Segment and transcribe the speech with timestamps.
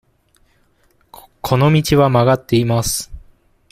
[1.11, 3.11] この道は曲がっています。